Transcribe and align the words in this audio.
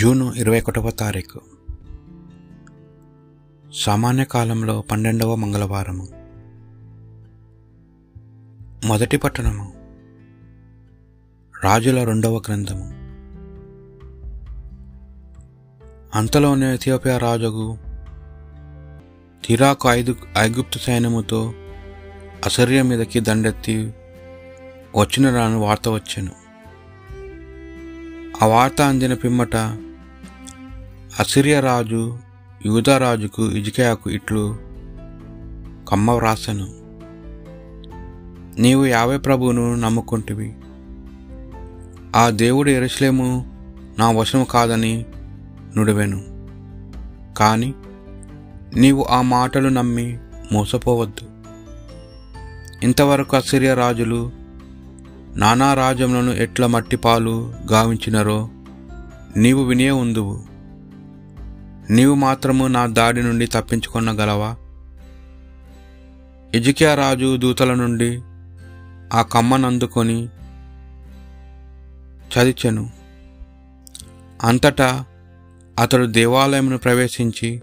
June 0.00 0.36
ఇరవై 0.36 0.60
ఒకటవ 0.60 0.90
తారీఖు. 0.90 1.40
సామాన్య 3.74 4.24
కాలంలో 4.24 4.80
పన్నెండవ 4.80 5.34
మంగళవారము. 5.34 6.08
మొదటి 8.86 9.16
పట్టణము. 9.16 9.72
రాజుల 11.64 12.04
రెండవ 12.04 12.36
గ్రంథము. 12.36 12.90
అంతలోనే 16.18 16.74
ఇథియోపియా 16.74 17.18
రాజుకు 17.18 17.78
తిరాకు 19.46 19.88
ఐదు 19.88 20.16
ఐగుప్తు 20.38 20.78
సైన్యముతో 20.78 21.54
అసర్య 22.44 22.82
మీదకి 22.82 23.20
దండెత్తి 23.20 23.94
వచ్చిన 24.96 25.30
రాను 25.30 25.58
వార్త 25.58 25.88
వచ్చాను. 25.88 26.32
ఆ 28.42 28.46
వార్త 28.46 28.82
అందిన 28.82 29.14
పిమ్మట 29.14 29.56
అసిరియా 31.20 31.60
రాజు 31.60 32.18
యూదా 32.66 32.98
రాజుకు 32.98 33.42
ఇజికయాకు 33.42 34.10
ఇట్లు 34.10 34.56
కమ్మ 35.88 36.10
వ్రాసెను 36.10 36.66
నీవు 38.60 38.84
యావే 38.84 39.18
ప్రభువును 39.18 39.74
నమ్ముకుంటివి. 39.74 40.54
ఆ 42.16 42.30
దేవుడు 42.30 42.70
ఎరుసలేము 42.70 43.46
నా 43.98 44.10
వశము 44.10 44.44
కాదని 44.44 45.06
నుడివెను. 45.76 46.22
కానీ 47.34 47.74
నీవు 48.76 49.06
ఆ 49.10 49.22
మాటలు 49.22 49.68
నమ్మి 49.68 50.18
మోసపోవద్దు. 50.52 51.28
ఇంతవరకు 52.84 53.36
అసిరియా 53.36 53.74
రాజులు 53.74 54.32
నానా 55.36 55.74
రాజ్యములను 55.74 56.30
ఎట్ల 56.30 56.66
మట్టిపాలు 56.66 57.54
గావించినరో 57.72 58.48
నీవు 59.36 59.64
వినే 59.64 59.90
ఉందువు. 59.90 60.49
నీవు 61.90 62.14
మాత్రము 62.14 62.66
నా 62.66 62.86
దాడి 62.86 63.22
నుండి 63.22 63.46
తప్పించుకొనగలవా? 63.46 64.56
ఇజికియా 66.54 66.94
రాజు 66.94 67.36
దూతల 67.36 67.74
నుండి 67.74 68.20
ఆ 69.12 69.22
కమ్మనందుకొని 69.22 70.28
చదిచెను. 72.30 72.90
అంతటా 74.42 75.04
అతడు 75.78 76.06
దేవాలయమును 76.06 76.78
ప్రవేశించి 76.78 77.60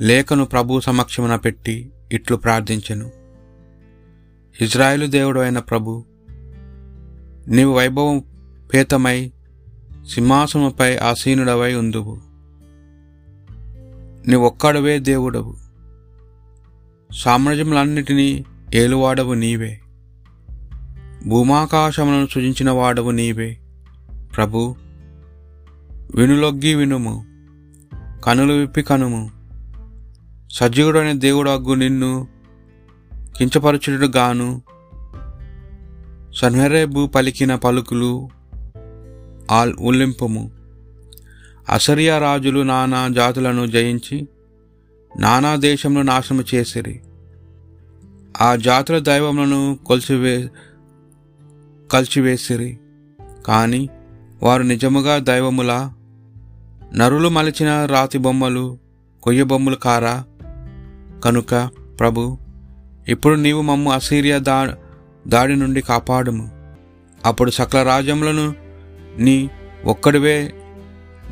లేఖను 0.00 0.44
ప్రభు 0.44 0.80
సమక్షమున 0.80 1.36
పెట్టి 1.36 1.90
ఇట్లు 2.12 2.36
ప్రార్థించెను. 2.36 3.10
ఇజ్రాయేలు 4.60 5.06
దేవుడు 5.06 5.40
అయిన 5.40 5.58
ప్రభు 5.58 6.04
నీవు 7.48 7.74
వైభవం 7.74 8.24
పేతమై 8.74 9.32
సింహాసనముపై 10.14 10.96
ఆసీనుడవై 10.96 11.74
ఉందువు. 11.74 12.23
నీవొక్కడవే 14.28 14.98
దేవుడవు. 14.98 15.56
సామ్రాజ్యములన్నిటినీ 17.12 18.44
ఏలువాడవు 18.74 19.34
నీవే. 19.34 19.80
భూమాకాశములను 21.26 22.26
సృజించిన 22.26 22.70
వాడవు 22.70 23.10
నీవే. 23.10 23.58
ప్రభు 24.36 24.76
వినులొగ్గి 26.14 26.74
వినుము 26.74 27.26
కనులు 28.24 28.52
విప్పి 28.52 28.82
కనుము. 28.82 29.30
సజీవుడైన 30.52 31.18
దేవుడగ్గు 31.18 31.74
నిన్ను 31.74 32.28
కించపరచుడు 33.36 34.06
గాను 34.06 34.62
సన్హెరేబు 36.36 37.06
పలికిన 37.06 37.54
పలుకులు 37.54 38.28
ఆల్ 39.50 39.74
ఉల్లింపుము. 39.80 40.63
అసరియా 41.70 42.18
రాజులు 42.18 42.60
నానా 42.60 43.08
జాతులను 43.08 43.66
జయించి 43.66 44.28
నానా 45.18 45.56
దేశంలో 45.56 46.02
నాశనము 46.02 46.44
చేసిరి. 46.54 47.00
ఆ 48.40 48.56
జాతుల 48.56 48.98
దైవములను 48.98 49.78
కొలిచివే 49.86 50.50
కలిచివేసిరి. 51.92 52.78
కానీ 53.46 53.88
వారు 54.42 54.62
నిజముగా 54.62 55.18
దైవముల? 55.18 55.92
నరులు 56.94 57.28
మలిచిన 57.28 57.86
రాతి 57.86 58.18
బొమ్మలు 58.18 58.78
కొయ్య 59.22 59.42
బొమ్మలు 59.42 59.76
కారా? 59.76 60.24
కనుక 61.24 61.70
ప్రభు 62.00 62.38
ఇప్పుడు 63.08 63.34
నీవు 63.34 63.62
మమ్ము 63.62 63.92
అసీరియా 63.92 64.38
దా 64.38 64.76
దాడి 65.28 65.56
నుండి 65.56 65.80
కాపాడుము. 65.80 66.74
అప్పుడు 67.26 67.50
సకల 67.50 67.82
రాజ్యములను 67.82 68.54
నీ 69.18 69.50
ఒక్కడివే 69.84 70.54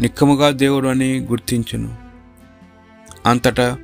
నిక్కముగా 0.01 0.51
దేవుడు 0.51 0.89
అని 0.89 1.19
గుర్తించును. 1.19 1.95
అంతటా 3.27 3.79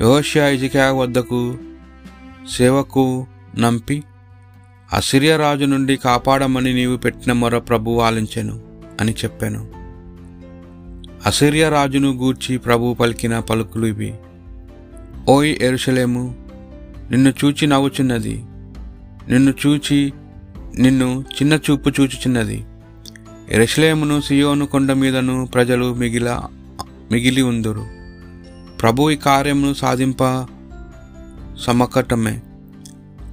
యోష్యా 0.00 0.48
ఇజికా 0.48 0.92
వద్దకు 0.92 1.58
సేవకు 2.56 3.26
నంపి 3.58 4.02
అసిరియా 4.92 5.36
రాజు 5.36 5.64
నుండి 5.64 5.96
కాపాడమని 5.96 6.74
నీవు 6.74 6.96
పెట్టిన 6.96 7.32
మొర 7.32 7.58
ప్రభు 7.58 7.98
ఆలించెను 7.98 8.62
అని 9.00 9.12
చెప్పాను. 9.12 9.70
అసిరియా 11.26 11.68
రాజును 11.68 12.10
గూర్చి 12.10 12.58
ప్రభు 12.58 12.94
పలికిన 12.94 13.38
పలుకులు 13.38 13.86
ఇవి. 13.86 14.14
ఓయ్ 15.28 15.56
ఎరుసలేము 15.60 16.36
నిన్ను 17.10 17.30
చూచి 17.30 17.66
నవ్వుచున్నది. 17.66 18.44
నిన్ను 19.28 19.54
చూచి 19.66 20.12
నిన్ను 20.78 21.24
చిన్న 21.30 21.52
చూపు 21.52 21.88
చూచుచున్నది. 21.88 22.64
ఎరస్లేమును 23.52 24.20
సియోను 24.20 24.66
కొండ 24.66 24.92
మీదను 24.92 25.46
ప్రజలు 25.46 25.94
మిగిల 25.94 26.42
మిగిలి 27.12 27.42
ఉందురు. 27.42 27.86
ప్రభు 28.80 29.10
ఈ 29.10 29.16
కార్యమును 29.16 29.74
సాధింప 29.74 30.46
సమకటమే 31.60 32.42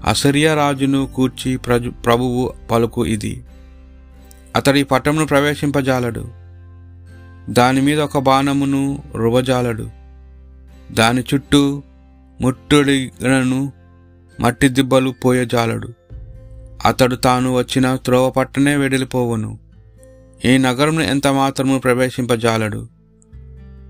అసరియా 0.05 0.53
రాజును 0.53 1.07
కూర్చి 1.15 1.57
ప్రజు 1.57 1.89
ప్రభువు 1.89 2.53
పలుకు 2.71 3.05
ఇది. 3.05 3.43
అతడి 4.55 4.83
పట్టమును 4.83 5.25
ప్రవేశింపజాలడు. 5.25 6.29
దాని 7.49 7.81
మీద 7.81 7.99
ఒక 7.99 8.17
బాణమును 8.17 9.03
రువజాలడు. 9.15 9.89
దాని 10.91 11.23
చుట్టూ 11.33 11.83
ముట్టుడిగను 12.41 13.73
మట్టి 14.39 14.69
దిబ్బలు 14.69 15.09
పోయజాలడు. 15.09 15.93
అతడు 16.85 17.15
తాను 17.15 17.53
వచ్చిన 17.53 17.95
త్రోవ 17.95 18.29
పట్టనే 18.29 18.75
వెడిలిపోవును. 18.75 19.66
ఈ 20.45 20.57
నగరంను 20.57 21.01
ఎంత 21.01 21.27
మాత్రము 21.27 21.79
ప్రవేశింపజాలడు? 21.79 22.87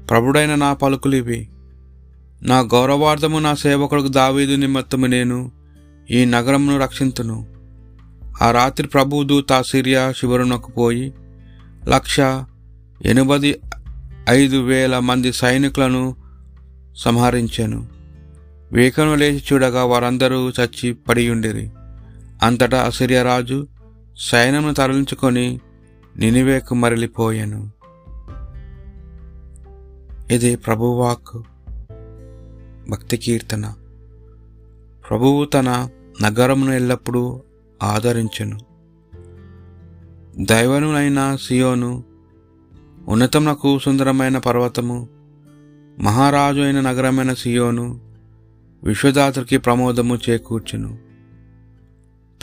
ప్రభుడైన 0.10 0.56
నా 0.56 0.74
పలుకులివి 0.74 1.50
నా 2.42 2.60
గౌరవార్థము 2.60 3.40
నా 3.40 3.56
సేవకులకు 3.56 4.08
దావీదు 4.08 4.56
నిమిత్తము 4.56 5.06
నేను 5.06 5.52
ఈ 6.12 6.26
నగరమును 6.26 6.80
రక్షింతును. 6.80 7.48
ఆ 8.42 8.52
రాత్రి 8.52 8.88
ప్రభు 8.88 9.24
దూత 9.24 9.62
సిరియా 9.62 10.12
శిబిరునకు 10.12 10.72
పోయి 10.72 11.14
లక్ష 11.88 12.20
ఎనభై 13.06 13.60
ఐదు 14.30 14.58
వేల 14.58 15.00
మంది 15.00 15.34
సైనికులను 15.34 16.16
సంహరించాను. 16.96 17.88
వేకను 18.72 19.16
లేచి 19.16 19.44
చూడగా 19.54 19.84
వారందరూ 19.84 20.50
చచ్చి 20.50 20.94
పడియుండిరి 20.94 21.70
అంతటా 22.44 22.82
అసిరియా 22.82 23.24
రాజు 23.24 23.68
సైన్యమును 24.18 24.74
తరలించుకొని 24.74 25.60
నినివేకు 26.18 26.76
మరలిపోయాను. 26.76 27.72
ఇది 30.32 30.56
ప్రభువాక్ 30.56 31.44
భక్తి 32.90 33.18
కీర్తన 33.18 33.74
ప్రభువు 35.10 35.46
తన 35.46 35.90
నగరమును 36.22 36.72
ఎల్లప్పుడూ 36.72 37.42
ఆదరించెను. 37.84 38.60
దైవనునైన 40.40 41.36
సియోను 41.36 42.04
ఉన్నతమునకు 43.08 43.80
సుందరమైన 43.80 44.38
పర్వతము 44.38 45.10
మహారాజు 46.00 46.62
అయిన 46.62 46.82
నగరమైన 46.82 47.34
సియోను 47.34 48.00
విశ్వదాత్రికి 48.84 49.58
ప్రమోదము 49.58 50.20
చేకూర్చును. 50.30 50.98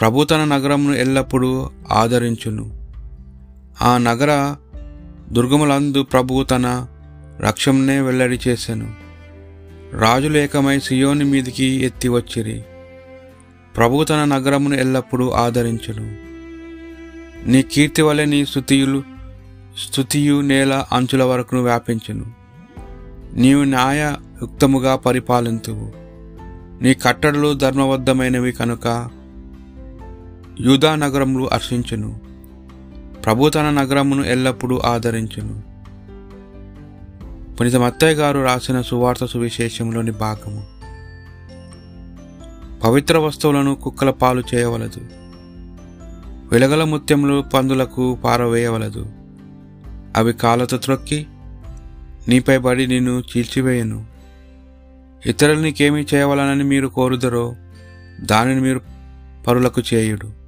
ప్రభు 0.00 0.24
తన 0.24 0.44
నగరమును 0.44 0.94
ఎల్లప్పుడూ 0.94 1.70
ఆదరించును. 1.92 2.83
ఆ 3.82 3.98
నగర 3.98 4.56
దుర్గములందు 5.32 6.02
ప్రభువు 6.02 6.44
తన 6.44 6.86
రక్షంనే 7.40 8.00
వెల్లడి 8.00 8.38
చేశాను 8.48 8.94
రాజులు 9.92 10.36
ఏకమై 10.36 10.80
సియోని 10.80 11.24
మీదికి 11.24 11.64
ఎత్తి 11.64 12.08
వచ్చిరి. 12.08 12.64
ప్రభు 13.76 14.04
తన 14.04 14.24
నగరమును 14.24 14.74
ఎల్లప్పుడూ 14.74 15.30
ఆదరించును. 15.30 16.16
నీ 17.50 17.62
కీర్తి 17.62 18.02
వలె 18.02 18.24
నీ 18.24 18.46
స్థుతియులు 18.46 19.02
స్థుతియు 19.88 20.40
నేల 20.40 20.84
అంచుల 20.92 21.22
వరకును 21.22 21.62
వ్యాపించును. 21.62 22.32
నీవు 23.32 23.64
న్యాయయుక్తముగా 23.64 24.96
పరిపాలింతువు. 24.96 25.92
నీ 26.82 26.94
కట్టడలు 26.94 27.54
ధర్మబద్ధమైనవి 27.54 28.52
కనుక 28.52 29.08
యూదా 30.60 30.94
నగరములు 30.94 31.50
హర్షించును. 31.52 32.23
ప్రభు 33.24 33.48
తన 33.48 33.70
నగరమును 33.70 34.24
ఎల్లప్పుడూ 34.24 34.78
ఆదరించును. 34.78 35.62
పునీత 37.56 37.76
మత్తయ్య 37.76 38.14
గారు 38.14 38.40
రాసిన 38.40 38.80
సువార్త 38.80 39.26
సువిశేషంలోని 39.26 40.10
భాగము. 40.10 40.66
పవిత్ర 42.84 43.18
వస్తువులను 43.18 43.74
కుక్కల 43.74 44.10
పాలు 44.10 44.42
చేయవలదు. 44.54 45.00
వెలగల 46.52 46.84
ముత్యములు 46.84 47.44
పందులకు 47.54 48.18
పారవేయవలదు. 48.24 49.06
అవి 50.16 50.32
కాళ్ళతో 50.32 50.76
త్రొక్కి 50.76 51.26
నీపై 52.28 52.58
పడి 52.58 52.86
నిన్ను 52.86 53.20
చీల్చివేయను. 53.20 54.06
ఇతరులు 55.26 55.60
నీకేమి 55.60 56.06
చేయవలనని 56.14 56.64
మీరు 56.64 56.86
కోరుదరో 56.86 57.54
దానిని 58.20 58.60
మీరు 58.60 58.80
పరులకు 59.46 59.82
చేయుడు. 59.94 60.43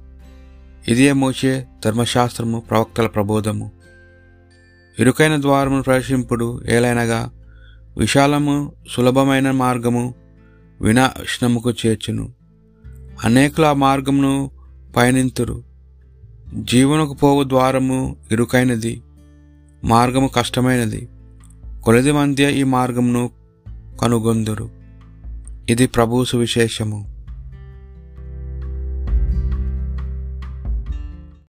ఇదే 0.87 1.13
మోచే 1.13 1.67
ధర్మశాస్త్రము 1.85 2.59
ప్రవక్తల 2.59 3.07
ప్రబోధము. 3.07 3.71
ఇరుకైన 4.99 5.41
ద్వారమును 5.41 5.83
ప్రవేశింపుడు 5.83 6.61
ఏలైనగా 6.69 7.31
విశాలము 7.97 8.71
సులభమైన 8.91 9.51
మార్గము 9.51 10.15
వినాశనముకు 10.81 11.71
చేర్చును. 11.71 12.33
అనేకుల 13.25 13.65
ఆ 13.65 13.73
మార్గమును 13.73 14.51
పయనింతురు. 14.97 15.63
జీవనకు 16.53 17.13
పోవు 17.13 17.43
ద్వారము 17.43 18.15
ఇరుకైనది 18.31 19.01
మార్గము 19.83 20.27
కష్టమైనది. 20.27 21.09
కొలది 21.83 22.11
మధ్య 22.11 22.51
ఈ 22.51 22.63
మార్గమును 22.63 23.29
కనుగొందురు. 24.01 24.69
ఇది 25.69 25.87
ప్రభు 25.87 26.25
సువిశేషము. 26.25 27.16